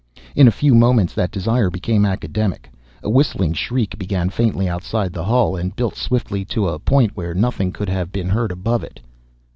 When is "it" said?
8.83-8.99